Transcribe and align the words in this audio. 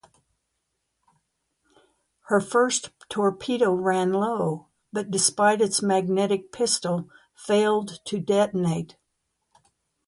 Her 2.21 2.41
first 2.41 2.89
torpedo 3.07 3.71
ran 3.71 4.13
low, 4.13 4.65
but 4.91 5.11
despite 5.11 5.61
its 5.61 5.83
magnetic 5.83 6.51
pistol 6.51 7.07
failed 7.35 7.99
to 8.05 8.17
detonate. 8.19 8.97